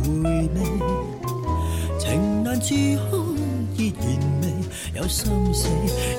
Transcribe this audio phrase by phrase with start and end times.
[0.03, 0.79] 回味，
[1.99, 2.73] 情难自
[3.09, 3.35] 控，
[3.77, 4.07] 依然
[4.41, 4.53] 未
[4.99, 5.67] 有心死。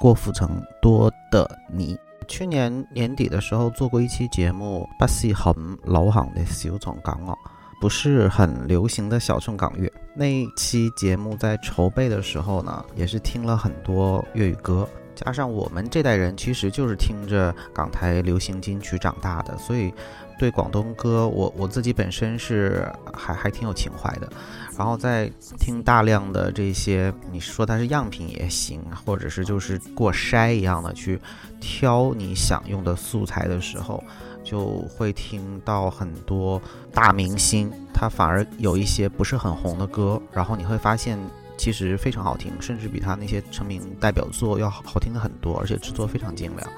[0.00, 0.48] 郭富城
[0.80, 1.94] 《多得你》。
[2.28, 5.52] 去年年底的时候做过一期节目，不是很
[5.84, 7.36] 流行的小众港乐。
[7.80, 9.92] 不是很流行的小众港乐。
[10.14, 14.88] 那期节目在筹备的时候呢，也是听了很多粤语歌。
[15.14, 19.92] 加上我们这代人其实就是听着港台流行金曲长大的，所以
[20.38, 24.28] 对广东歌，我我自己本身是还还挺有情怀的。
[24.76, 25.30] 然后在
[25.60, 31.20] 听大量的这些，你说它是样品也行，或者是就是过筛一样的去
[31.60, 34.02] 挑你想用的素材的时候，
[34.42, 36.60] 就会听到很多
[36.92, 41.16] 大明星，他反而有一些不是很红的歌，然后你会发现。
[41.56, 46.68] 其实非常好听，甚至比他那些成名代表作要好好听的很多，而且制作非常精良。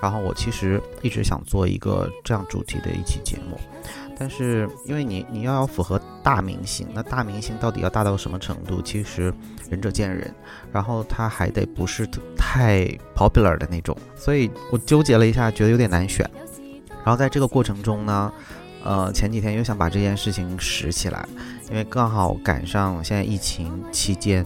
[0.00, 3.58] 然后我其实一直想做一个这样主题的一期节目，
[4.16, 8.80] 但是因为你你要要符合大明星，那大明星到底要大到什么程度？
[8.80, 9.32] 其实
[9.68, 10.32] 仁者见仁。
[10.70, 12.06] 然后他还得不是
[12.36, 12.84] 太
[13.16, 16.28] popular 的那种，所以我纠结了一下，觉得有点难选。
[17.04, 18.32] 然后在这个过程中呢。
[18.88, 21.28] 呃，前几天又想把这件事情拾起来，
[21.68, 24.42] 因为刚好赶上现在疫情期间，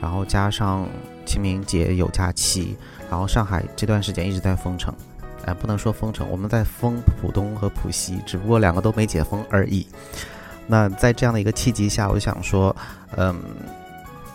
[0.00, 0.88] 然后加上
[1.26, 2.74] 清明节有假期，
[3.10, 4.94] 然后上海这段时间一直在封城，
[5.44, 9.86] 哎，不能说封城，我们在封浦东和浦西，只不过两个都没解封而已。
[10.66, 12.74] 那在这样的一个契机下，我就想说，
[13.18, 13.38] 嗯，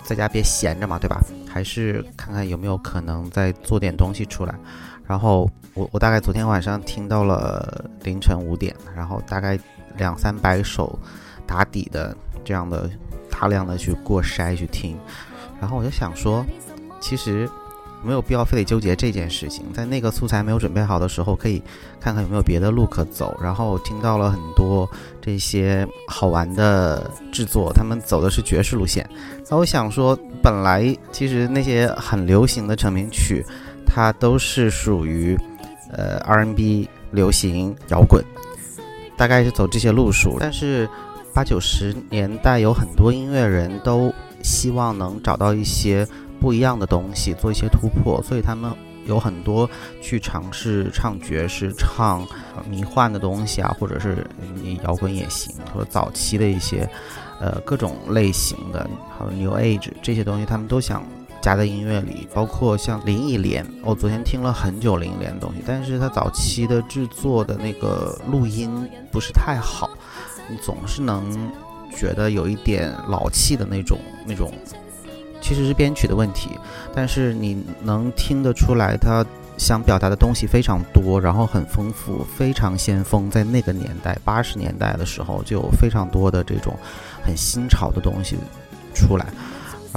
[0.04, 1.20] 在家别闲着嘛，对吧？
[1.50, 4.54] 还是看看有没有可能再做点东西出来，
[5.08, 5.50] 然后。
[5.78, 9.58] 我我大概昨天晚上听到了凌晨五点，然后大概
[9.96, 10.98] 两三百首
[11.46, 12.90] 打底的这样的
[13.30, 14.98] 大量的去过筛去听，
[15.62, 16.44] 然后我就想说，
[17.00, 17.48] 其实
[18.04, 21.62] 没有必要非得纠结这件事情，在那个素材没有准备好的时候，可以
[22.02, 23.38] 看看有没有别的路可走。
[23.40, 24.90] 然后我听到了很多
[25.22, 29.08] 这些好玩的制作，他们走的是爵士路线。
[29.48, 33.46] 那我想说，本来其实那些很流行的成名曲，
[33.86, 35.38] 它都是属于。
[35.92, 38.24] 呃，R&B、流行、摇滚，
[39.16, 40.38] 大概是走这些路数。
[40.40, 40.88] 但是
[41.34, 44.14] 八九十年代有很多音乐人都
[44.44, 46.06] 希望能找到一些
[46.42, 48.72] 不一样的东西，做一些突破，所以他们
[49.06, 49.70] 有很多
[50.02, 52.28] 去尝试唱爵士、唱
[52.70, 54.26] 迷幻的东西啊，或者是
[54.56, 55.56] 你摇滚也行。
[55.74, 56.88] 者早期的一些，
[57.40, 61.02] 呃，各种类型的，还有 New Age 这些东西，他们都想。
[61.42, 68.72] 夹在音乐里，包括像林忆莲，我昨天听了很久林忆莲的东西，但是她早期的制作的那个录音
[69.12, 69.90] 不是太好，
[70.50, 71.50] 你总是能
[71.96, 74.52] 觉得有一点老气的那种那种，
[75.42, 76.50] 其实是编曲的问题，
[76.94, 79.24] 但是你能听得出来，她
[79.58, 86.76] 想表达的东西非常多，然后很丰富，非常先锋，在那个年代八十年代的时候就有非常多的这种
[87.24, 88.38] 很新潮的东西
[88.96, 89.26] 出来。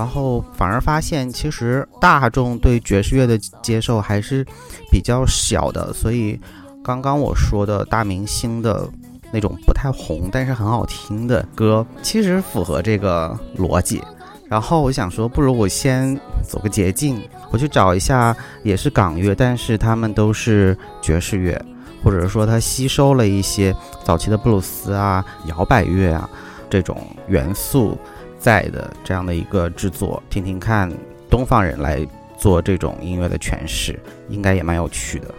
[0.01, 4.43] 然后反而发现，其实大众对爵士乐的接受还是
[4.91, 6.41] 比较小的，所以
[6.83, 8.89] 刚刚我说的大明星的
[9.31, 14.03] 那种不太红，但是很好听的歌，其实符合这个逻辑。
[14.49, 16.19] 然后我想说，不如我先
[16.49, 17.21] 走个捷径，
[17.51, 21.63] 我去找一下也是港乐，但是他们都是爵士乐，
[22.03, 26.27] 或者说它吸收了一些早期的布鲁斯啊、摇摆乐啊
[26.71, 26.97] 这种
[27.29, 27.99] 元素。
[28.41, 30.91] 在的这样的一个制作，听听看
[31.29, 32.05] 东方人来
[32.39, 34.01] 做这种音乐的诠释，
[34.31, 35.33] 应该也蛮有趣的，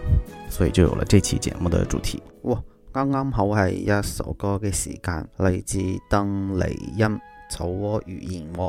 [0.48, 2.22] 所以就有了这期节目的主题。
[2.42, 2.62] 哇，
[2.92, 6.64] 刚刚好系一首歌嘅时间，嚟自邓丽
[6.96, 7.06] 欣
[7.50, 8.68] 《草窝与燕窝》，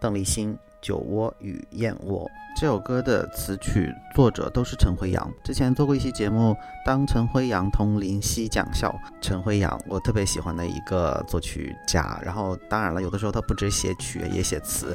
[0.00, 0.56] 邓丽欣。
[0.82, 2.28] 酒窝与燕窝
[2.60, 5.32] 这首歌的词曲作者都是陈辉阳。
[5.44, 8.94] 之前做过一期节目，当陈辉阳同林夕讲笑。
[9.22, 12.20] 陈辉阳，我特别喜欢的一个作曲家。
[12.22, 14.94] 然后，当然了，有的时候他不止写曲也写词，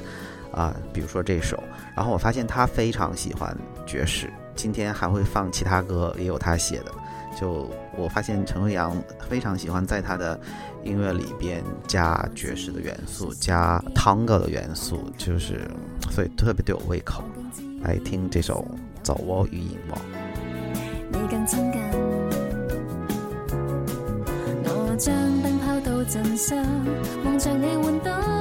[0.53, 1.61] 啊，比如说这首。
[1.95, 3.57] 然后我发现他非常喜欢
[3.87, 4.31] 爵士。
[4.55, 6.91] 今天还会放其他歌，也有他写的。
[7.37, 8.97] 就我发现陈瑞阳
[9.29, 10.37] 非常喜欢在他的
[10.83, 15.69] 音乐里边加爵士的元素，加 tango 的元素，就是
[16.09, 17.23] 所以特别对我胃口，
[17.83, 18.65] 来听这首
[19.03, 19.77] 《早窝与影
[28.03, 28.36] 灯。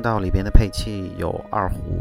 [0.05, 1.99] 到里边的配器有二胡，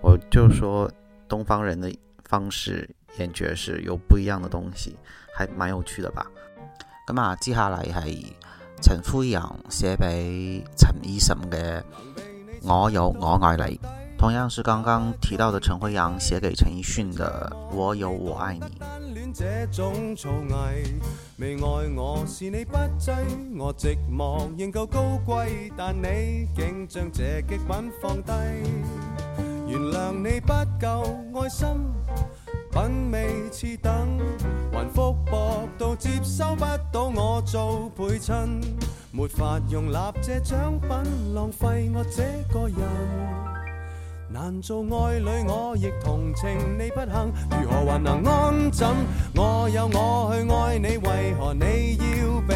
[0.00, 0.90] 我就说
[1.28, 1.92] 东方人的
[2.24, 4.96] 方式演爵士有不一样的东西，
[5.36, 6.26] 还蛮有趣的吧。
[7.06, 8.34] 咁啊，接下来系
[8.80, 11.58] 陈辉阳写俾陈医生嘅
[12.62, 13.76] 《我有我爱你》，
[14.16, 18.60] 同样是刚刚提到的陈辉阳写给陈奕迅的《我有我爱你》。
[19.34, 20.84] 这种造诣
[21.38, 23.14] 未爱我是你不追
[23.58, 28.30] 我寂寞仍够高贵，但你竟将这极品放低，
[29.66, 31.66] 原谅你不够爱心
[32.70, 34.18] 品味次等，
[34.70, 38.60] 还福薄到接收不到我做陪衬，
[39.12, 42.22] 没法用立这奖品浪费我这
[42.52, 43.51] 个人。
[44.32, 46.48] 难做爱侣，我亦同情
[46.78, 48.88] 你不幸，如何还能安枕？
[49.36, 52.54] 我有我去爱你，为何你要避？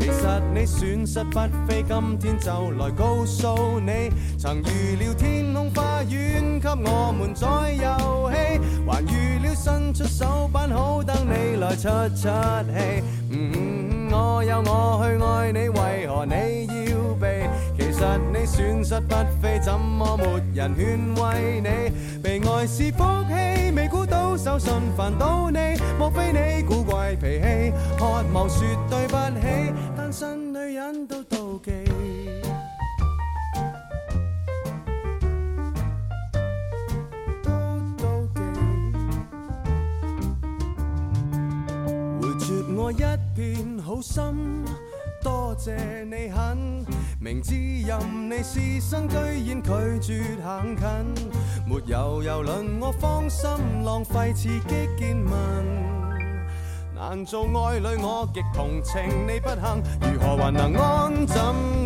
[0.00, 11.82] 其实你损失不菲，今天就来告诉你，曾预料天空花园给我们再游戏，还预料伸出手板好等你来出
[12.16, 13.04] 出气。
[13.30, 16.67] 嗯嗯，我有我去爱你，为何你？
[17.98, 20.24] 实你损失不菲，怎么没
[20.54, 22.20] 人劝慰你？
[22.22, 25.58] 被爱是福气，未估到手信烦到你，
[25.98, 27.72] 莫非你古怪脾气？
[27.98, 31.72] 渴望说对不起，单身女人都妒忌，
[37.42, 37.50] 都
[37.98, 38.40] 妒忌。
[42.20, 44.64] 回绝我一片好心，
[45.20, 45.72] 多谢
[46.04, 46.97] 你肯。
[47.20, 47.52] 明知
[47.84, 51.28] 任你施身，居然拒绝行近。
[51.66, 53.50] 没有邮轮，我芳心
[53.84, 55.32] 浪费刺激见闻。
[56.94, 59.82] 难做爱侣，我极同情你不幸，
[60.12, 61.36] 如何还能安枕？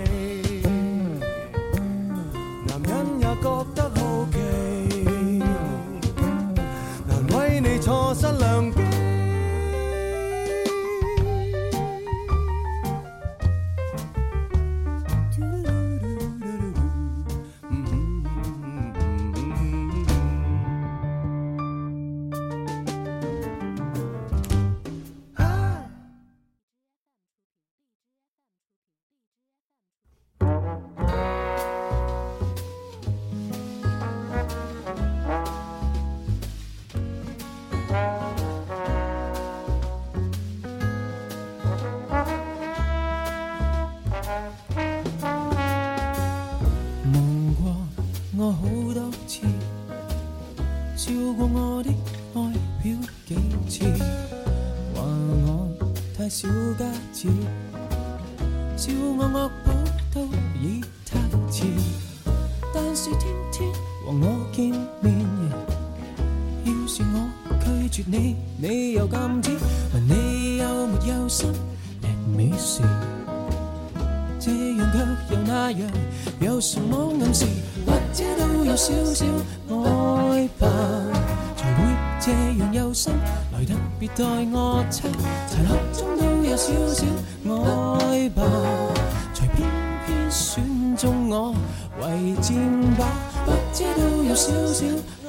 [2.68, 5.40] 男人也觉得好奇，
[7.08, 8.83] 难为你错失良机。
[48.46, 48.60] 我好
[48.94, 49.42] 多次，
[50.98, 51.90] 笑过我的
[52.34, 52.94] 爱，表
[53.70, 54.04] 几次，
[54.94, 55.66] 话我
[56.18, 57.30] 太小家子。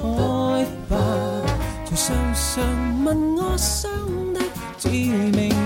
[0.01, 0.97] 爱吧，
[1.85, 3.89] 从常常问我伤
[4.33, 4.39] 的
[4.77, 5.64] 致命。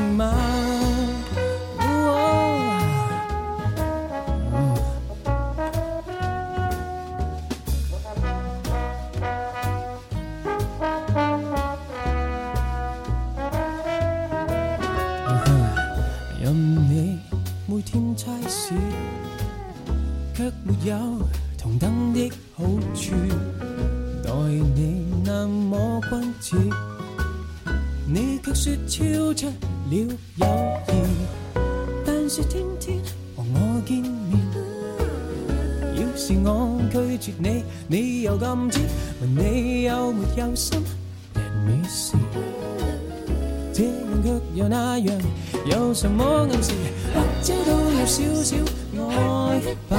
[48.44, 48.56] 小
[48.96, 49.98] 爱吧，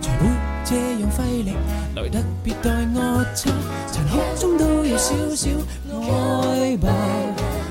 [0.00, 0.26] 才会
[0.64, 1.52] 这样费力，
[1.94, 3.50] 来得别待我差。
[3.88, 5.50] 残酷中都有少少
[6.50, 6.90] 爱吧，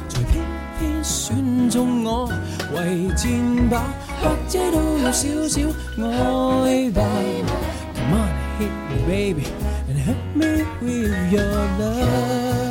[0.07, 0.38] 才偏
[0.79, 2.27] 偏选中我
[2.75, 3.85] 为战吧，
[4.21, 5.63] 或者都有少少
[6.63, 7.01] 爱吧
[7.95, 9.45] ，Come on hit me baby
[9.89, 10.45] and h e l p
[10.85, 12.69] me with your love。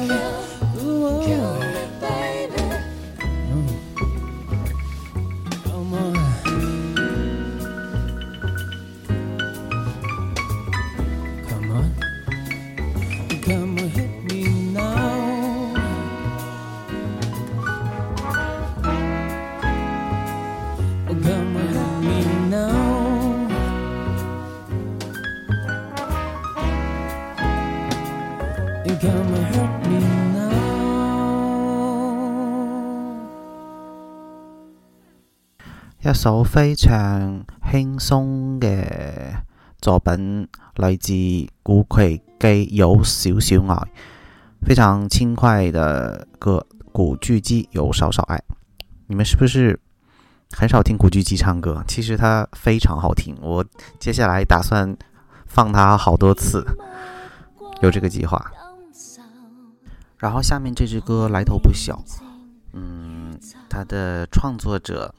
[36.02, 39.12] 一首非常轻松嘅
[39.82, 41.12] 作品，来自
[41.62, 43.86] 古巨基，有少少爱，
[44.66, 46.64] 非常轻快的歌。
[46.90, 48.42] 古巨基有少少爱，
[49.06, 49.78] 你们是不是
[50.52, 51.84] 很少听古巨基唱歌？
[51.86, 53.64] 其实他非常好听，我
[54.00, 54.96] 接下来打算
[55.46, 56.64] 放他好多次，
[57.82, 58.50] 有这个计划。
[60.18, 62.02] 然后下面这支歌来头不小，
[62.72, 63.38] 嗯，
[63.68, 65.14] 它的创作者。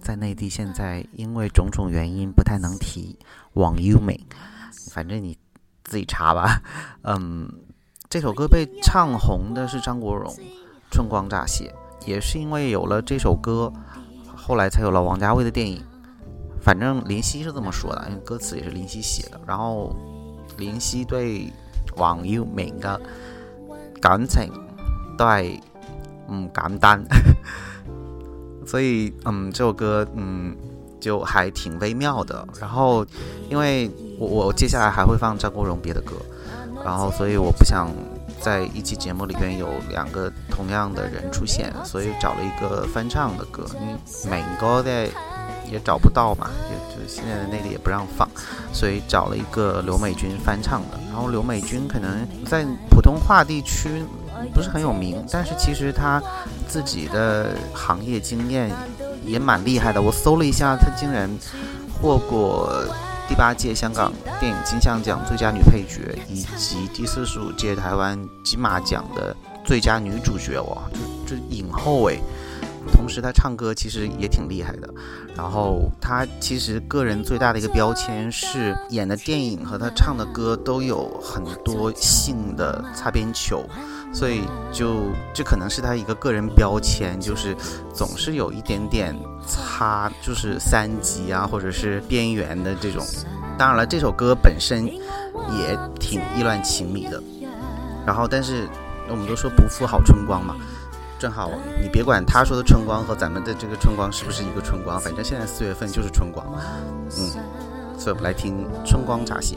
[0.00, 3.16] 在内地现在因为种种原因不太能提
[3.54, 4.18] 网优美，
[4.92, 5.36] 反正你
[5.84, 6.60] 自己查吧。
[7.02, 7.48] 嗯，
[8.10, 10.30] 这首歌被唱红的是张国荣，
[10.90, 11.72] 《春光乍泄》，
[12.08, 13.72] 也是因为有了这首歌，
[14.36, 15.80] 后来才有了王家卫的电影。
[16.60, 19.40] 反正林夕是这么说的，因为歌词也是林夕写的。
[19.46, 19.94] 然后
[20.56, 21.50] 林夕对
[21.96, 23.00] 网优美的
[24.02, 24.50] 感情
[25.16, 25.58] 对，
[26.28, 27.00] 嗯，简单。
[28.68, 30.54] 所以，嗯，这首歌，嗯，
[31.00, 32.46] 就还挺微妙的。
[32.60, 33.04] 然后，
[33.48, 36.14] 因为我我接下来还会放张国荣别的歌，
[36.84, 37.88] 然后，所以我不想
[38.42, 43.64] 在一期节目里边有两个同样的人出现，所以找了一个翻唱的歌。
[43.80, 43.98] 嗯，
[44.30, 45.08] 美高在
[45.72, 48.28] 也找不到嘛，就就现在的内地也不让放，
[48.74, 51.00] 所以找了一个刘美君翻唱的。
[51.10, 54.04] 然后刘美君可能在普通话地区。
[54.54, 56.22] 不是很有名，但是其实她
[56.68, 58.70] 自己的行业经验
[59.24, 60.00] 也蛮厉害的。
[60.00, 61.28] 我搜了一下，她竟然
[62.00, 62.70] 获过
[63.28, 70.82] 第八届香港电影金像奖最佳女配角，以及第四十五届台湾金马奖的最佳女主角，哇，
[71.26, 72.16] 就就影后哎。
[72.92, 74.88] 同时，他唱歌其实也挺厉害的。
[75.36, 83.62] 然后，他其实个人最大的一个标签是演的电影和他唱的歌都有很多性的擦边球，
[84.12, 87.54] 所以就这可能是他一个个人标签，就是
[87.92, 89.14] 总是有一点点
[89.46, 93.04] 擦，就是三级啊，或者是边缘的这种。
[93.58, 97.20] 当然了，这首歌本身也挺意乱情迷的。
[98.06, 98.66] 然后，但是
[99.10, 100.56] 我们都说不负好春光嘛。
[101.18, 101.50] 正好，
[101.82, 106.46] 你别管他说的春光和咱们的这个春光是不是一个春光，反正现在四月份就是春光。
[107.06, 107.10] 嗯，
[107.98, 109.56] 所以我们来听《春光乍泄》。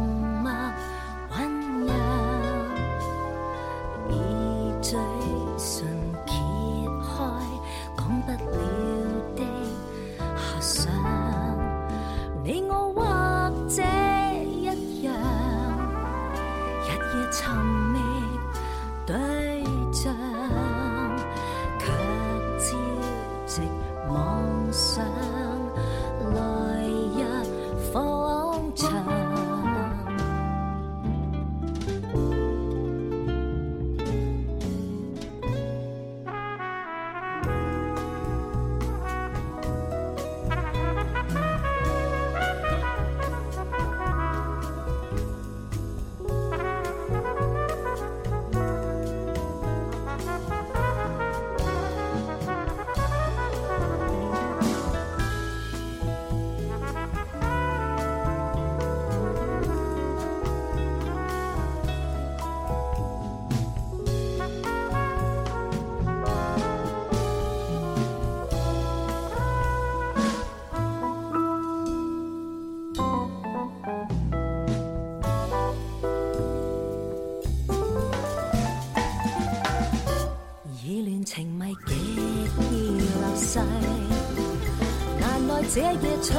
[85.74, 86.36] 这夜春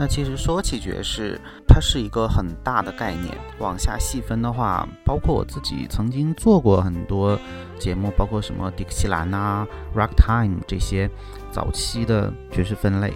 [0.07, 3.35] 其实说起爵士，它是一个很大的概念。
[3.59, 7.37] 往下细分的话，包括我自己曾经做过很多
[7.79, 9.65] 节目，包括什么迪克西兰啊、
[9.95, 11.09] Rock Time 这些
[11.51, 13.13] 早期的爵士分类。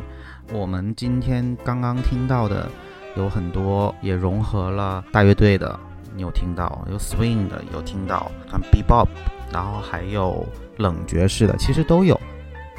[0.51, 2.69] 我们今天刚刚听到的
[3.15, 5.79] 有很多也融合了大乐队的，
[6.15, 9.07] 你有听到有 Swing 的，有听到像 Bebop，
[9.53, 10.45] 然后还有
[10.77, 12.19] 冷爵士的，其实都有，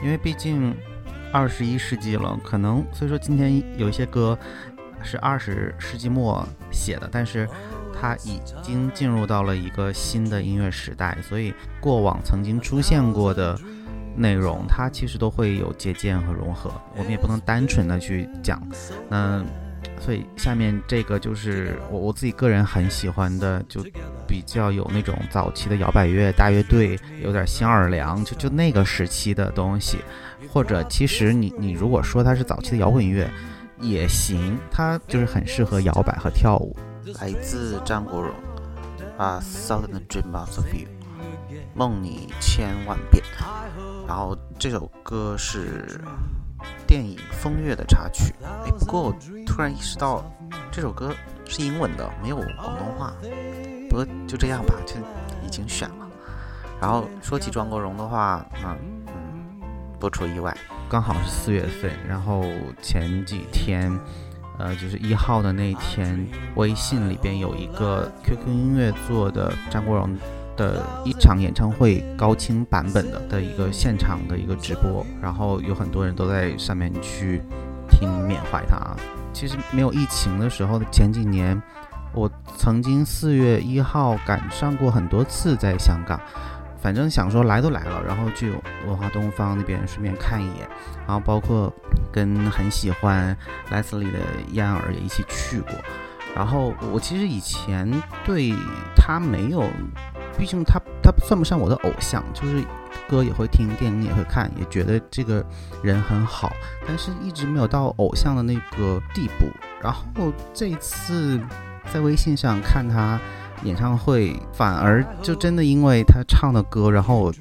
[0.03, 0.75] 因为毕竟。
[1.33, 4.37] 二十一世纪了，可能所以说今天有一些歌
[5.03, 7.49] 是二十世纪末写的，但是
[7.99, 13.57] 它已经进入到了一个新的音乐时代，所以过往曾经出现过的
[14.17, 18.61] 内容，它其实都会有借鉴和融合，我们也不能单纯的去讲。
[19.09, 19.45] 那
[20.01, 23.85] 所以下面这个就是我我自己个人很喜欢的，就
[24.27, 29.99] 比较有那种早期的摇摆乐、大乐队，有点新奥尔良，就就那个时期的东西。
[30.49, 33.29] 或者，其实你你如果说它是早期的摇滚乐，
[33.81, 34.59] 也行。
[34.71, 36.75] 它就是很适合摇摆和跳舞。
[37.21, 38.31] 来自张国荣
[39.19, 40.87] 啊，《Southern Dream of You》，
[41.75, 43.23] 梦你千万遍。
[44.07, 46.01] 然后这首歌是
[46.87, 48.35] 电影《风月》的插曲。
[48.45, 49.15] 哎，不过我
[49.47, 50.25] 突然意识到，
[50.71, 51.15] 这首歌
[51.47, 53.13] 是英文的，没有广东话。
[53.89, 54.95] 不过就这样吧，就
[55.47, 56.07] 已经选了。
[56.81, 59.00] 然后说起张国荣的话，嗯。
[60.01, 60.53] 不出意外，
[60.89, 61.91] 刚好是四月份。
[62.09, 62.43] 然后
[62.83, 63.93] 前几天，
[64.59, 70.17] 呃，就是一号的那天，微信里边有一个 QQ 音乐做的张国荣
[70.57, 75.05] 的一场演唱会高清版本的的一个现场的一个直播。
[75.23, 77.43] 然后有很多人都在上面去
[77.89, 78.81] 听缅怀他。
[79.35, 81.61] 其实没有疫情的时候，前几年
[82.15, 86.19] 我曾经四月一号赶上过很多次在香港。
[86.81, 88.51] 反正想说来都来了，然后去
[88.87, 90.67] 文化东方那边顺便看一眼，
[91.07, 91.71] 然后包括
[92.11, 93.37] 跟很喜欢
[93.71, 94.19] 莱斯利的
[94.53, 95.73] 燕儿也一起去过。
[96.35, 97.91] 然后我其实以前
[98.25, 98.55] 对
[98.97, 99.69] 他没有，
[100.39, 102.65] 毕竟他他算不上我的偶像，就是
[103.09, 105.45] 歌也会听，电影也会看，也觉得这个
[105.83, 106.51] 人很好，
[106.89, 109.47] 但是一直没有到偶像的那个地步。
[109.83, 110.05] 然后
[110.55, 111.39] 这次
[111.93, 113.21] 在微信上看他。
[113.65, 117.33] 演唱会反而就真的因为他唱的歌，然后我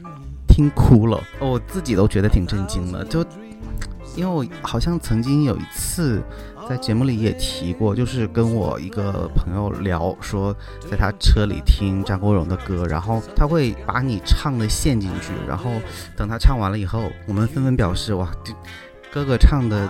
[0.47, 3.03] 听哭了，我自己都觉得挺震惊的。
[3.05, 3.25] 就
[4.15, 6.21] 因为我好像曾经有一次
[6.67, 10.53] 在节目里也提过，就是跟我一个朋友聊，说
[10.91, 15.71] 在他车里听张国荣的歌，然后他会把你唱的陷进去，然后
[16.17, 18.29] 等他唱完了以后，我们纷纷表示哇，
[19.11, 19.87] 哥哥唱的。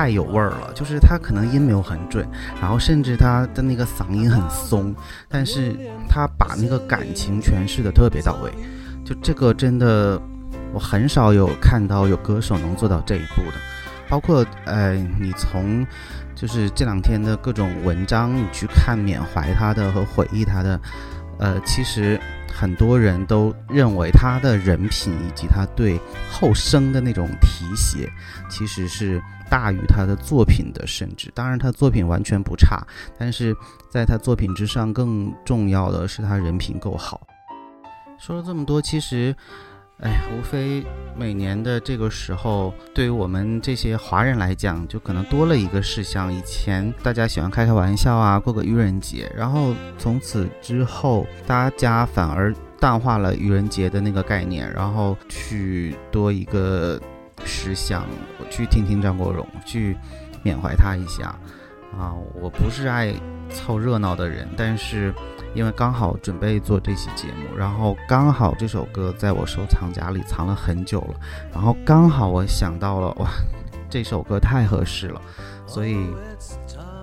[0.00, 2.26] 太有味儿了，就是他可能音没有很准，
[2.58, 4.94] 然后甚至他的那个嗓音很松，
[5.28, 5.76] 但是
[6.08, 8.50] 他把那个感情诠释的特别到位，
[9.04, 10.18] 就这个真的
[10.72, 13.58] 我很少有看到有歌手能做到这一步的，
[14.08, 15.86] 包括呃你从
[16.34, 20.80] 就是这两天的各种文章你去看缅怀他的和回忆他的，
[21.38, 22.18] 呃其实。
[22.50, 25.98] 很多人都认为他的人品以及他对
[26.30, 28.10] 后生的那种提携，
[28.50, 30.84] 其实是大于他的作品的。
[30.86, 32.78] 甚至，当然，他作品完全不差，
[33.16, 33.54] 但是
[33.88, 37.20] 在他作品之上，更重要的是他人品够好。
[38.18, 39.34] 说了这么多，其实。
[40.02, 40.82] 哎，无非
[41.14, 46.32] 每年的这个时候，对于我们这些华人来讲，就可能多了一个事项。
[46.32, 56.98] 以前大家喜欢开开玩笑啊，过个愚人节，然后从此之后，大家反而淡化了愚人节的那个概念，然后去多一个
[57.44, 58.02] 事项，
[58.50, 59.94] 去听听张国荣，去
[60.42, 61.38] 缅怀他一下。
[61.98, 63.12] 啊，我不是爱
[63.50, 65.12] 凑热闹的人，但是
[65.54, 71.14] 因为刚好准备做这期节目，然后刚好这首歌在我收藏夹里藏了很久了，
[71.52, 73.30] 然后刚好我想到了，哇，
[73.90, 75.20] 这首歌太合适了，
[75.66, 76.06] 所以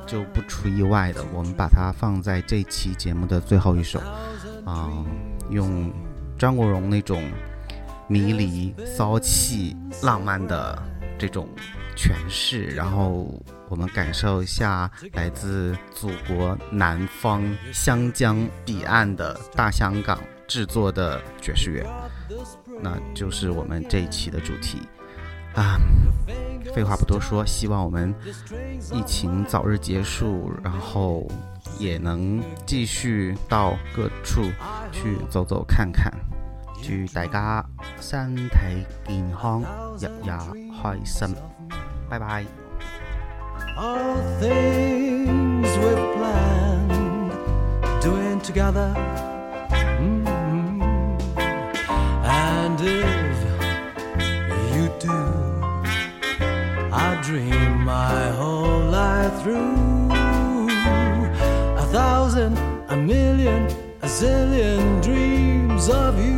[0.05, 3.99] 就不出意外的，我们把它放在这期节目的最后一首，
[4.65, 4.89] 啊，
[5.49, 5.91] 用
[6.39, 7.21] 张国荣那种
[8.07, 10.81] 迷离、骚气、浪漫的
[11.19, 11.47] 这种。
[11.97, 13.25] 诠释，然后
[13.69, 17.41] 我们感受一下来自祖国南方
[17.73, 21.83] 湘江彼岸的大香港制作的爵士乐，
[22.81, 24.79] 那就是我们这一期的主题
[25.55, 25.81] 啊！
[26.73, 28.13] 废话不多说，希望我们
[28.93, 31.27] 疫情早日结束，然后
[31.79, 34.43] 也能继续到各处
[34.91, 36.13] 去走走看看。
[36.83, 37.65] 祝大家
[37.99, 38.55] 身体
[39.07, 39.63] 健康，
[39.99, 40.27] 日日
[40.83, 41.35] 开心！
[42.09, 42.45] 拜拜。
[43.77, 47.31] All things we've planned
[48.01, 48.89] doing together.
[49.99, 50.81] Mm-hmm.
[52.23, 56.41] And if you do,
[57.07, 60.07] I dream my whole life through.
[61.83, 62.57] A thousand,
[62.89, 63.67] a million,
[64.01, 66.36] a zillion dreams of you.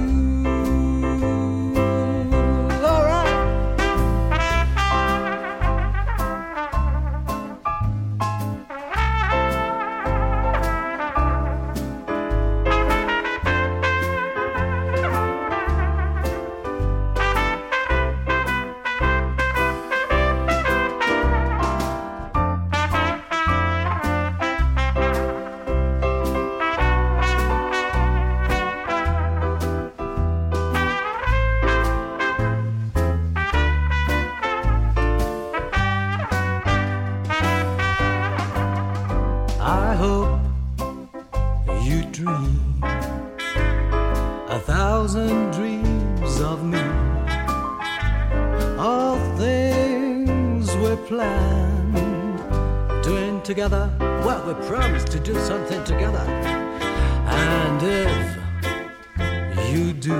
[44.60, 46.82] a thousand dreams of me.
[48.88, 52.40] All things we planned
[53.02, 53.86] doing together.
[54.28, 56.26] Well, we promised to do something together.
[57.54, 60.20] And if you do,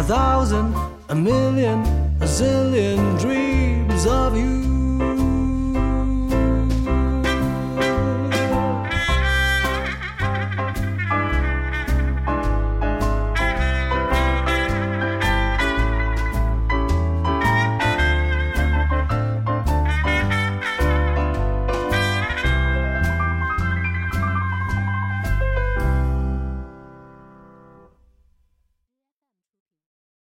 [0.00, 0.68] a thousand,
[1.10, 1.80] a million,
[2.20, 4.75] a zillion dreams of you.